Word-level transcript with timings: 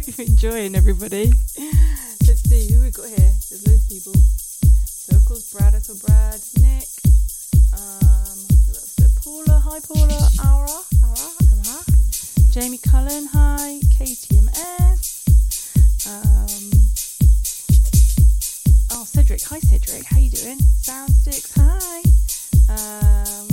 hope 0.00 0.18
you're 0.18 0.26
enjoying, 0.26 0.74
everybody. 0.74 1.32
Let's 2.26 2.48
see 2.48 2.72
who 2.72 2.82
we 2.82 2.90
got 2.90 3.06
here. 3.06 3.16
There's 3.18 3.66
loads 3.66 3.82
of 3.82 3.88
people. 3.88 4.14
So 4.14 5.16
of 5.16 5.24
course, 5.24 5.52
Brad, 5.52 5.74
I 5.74 5.78
saw 5.78 5.94
Brad, 6.06 6.40
Nick. 6.60 6.88
Um, 7.74 8.38
who 8.64 8.72
else? 8.72 8.96
Paula, 9.22 9.60
hi 9.60 9.80
Paula, 9.80 10.28
Aura, 10.40 10.80
Aura, 11.04 11.30
Aura. 11.52 11.84
Jamie 12.50 12.78
Cullen, 12.78 13.26
hi. 13.32 13.80
KTMS. 13.92 15.26
Um, 16.08 16.70
oh, 18.92 19.04
Cedric, 19.04 19.42
hi 19.42 19.60
Cedric, 19.60 20.04
how 20.04 20.18
you 20.18 20.30
doing? 20.30 20.58
Soundsticks, 20.80 21.52
hi. 21.56 22.00
Um, 22.70 23.48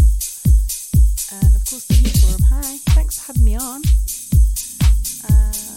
and 1.34 1.56
of 1.56 1.66
course 1.66 1.86
the 1.88 2.20
Forum, 2.22 2.42
hi. 2.50 2.78
Thanks 2.94 3.20
for 3.20 3.34
having 3.34 3.44
me 3.44 3.58
on. 3.58 3.82
Uh, 5.30 5.77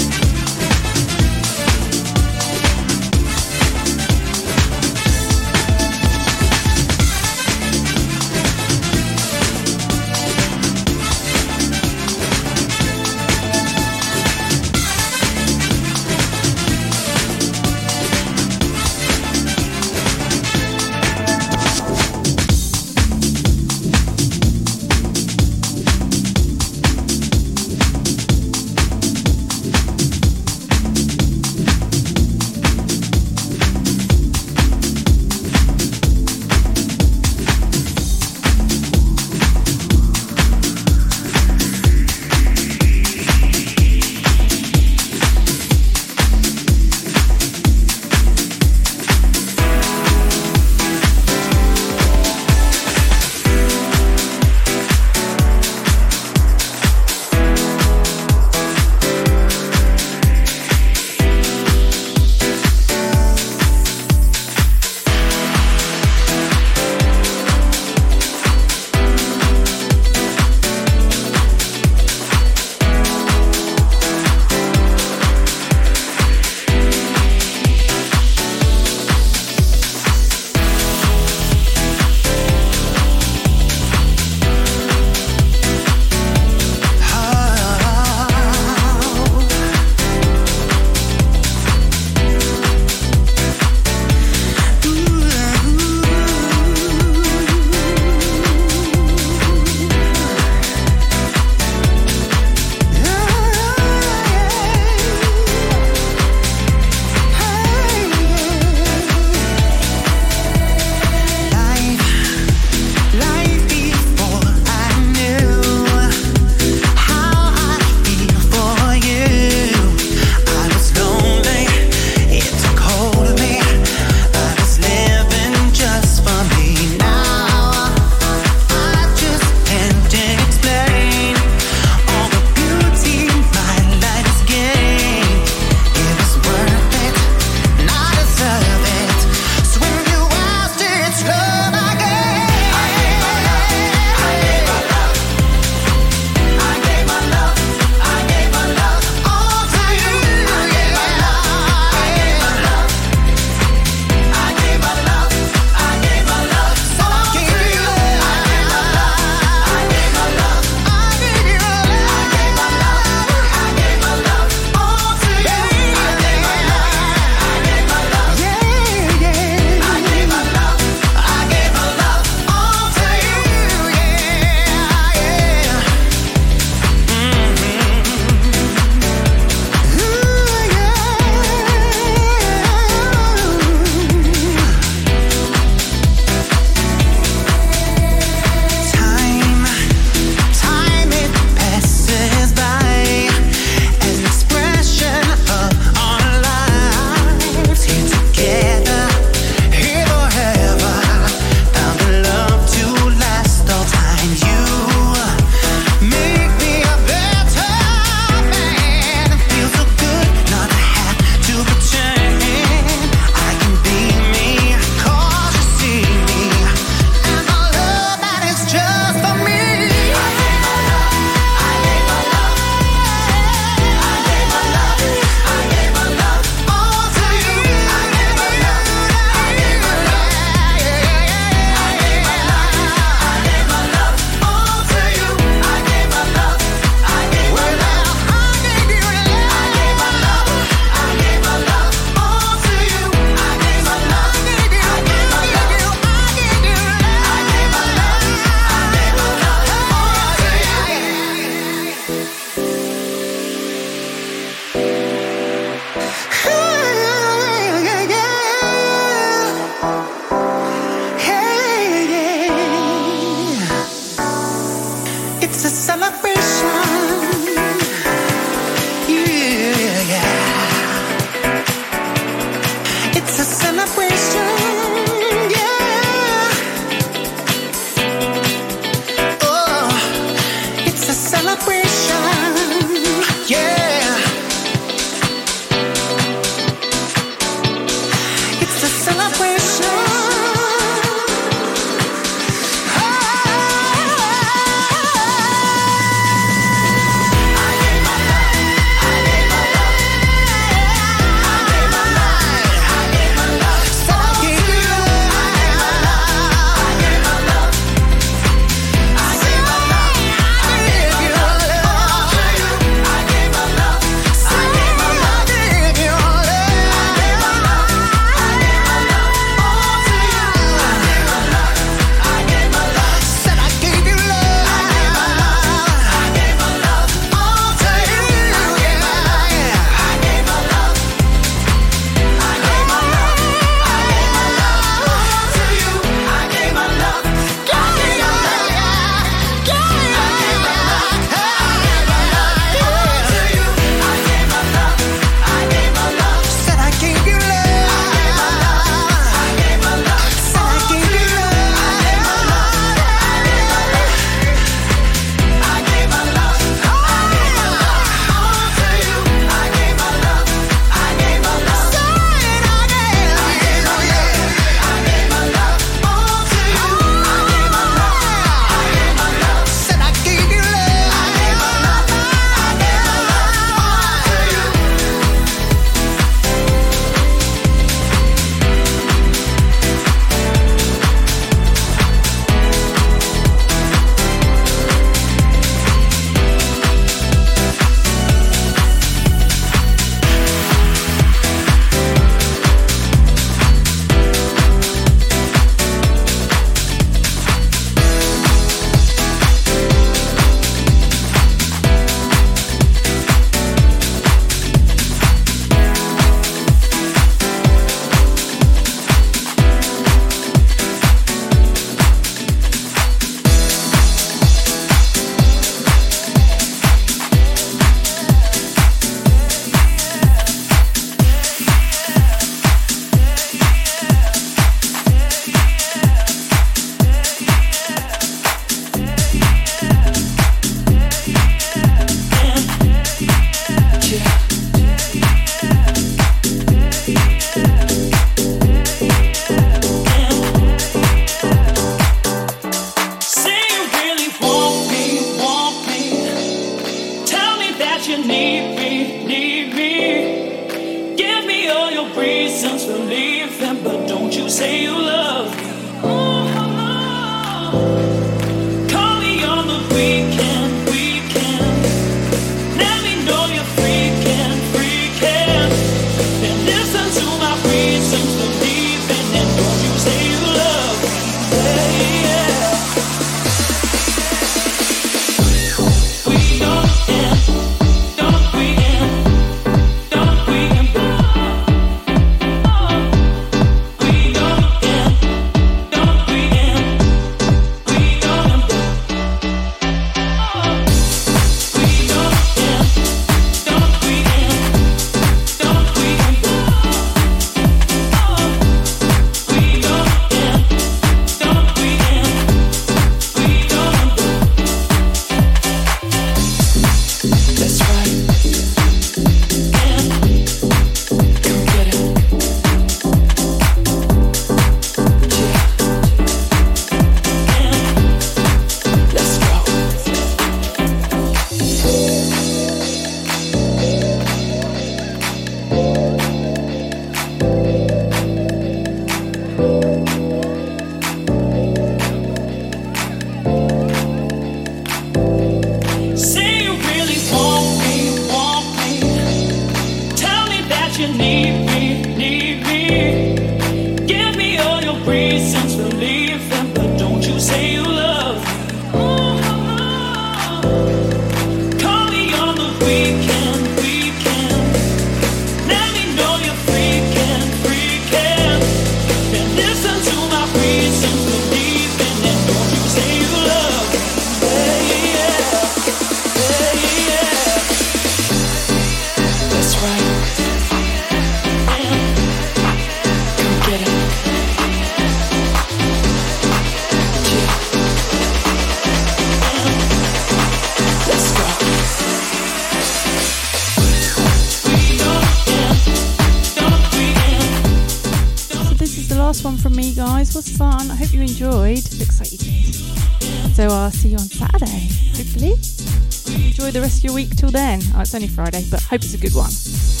it's 598.11 598.15
only 598.15 598.27
Friday, 598.27 598.65
but 598.69 598.81
hope 598.81 599.03
it's 599.03 599.13
a 599.13 599.17
good 599.17 599.33
one. 599.33 600.00